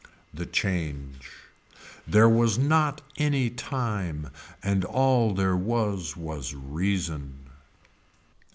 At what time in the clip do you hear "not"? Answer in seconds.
2.57-3.03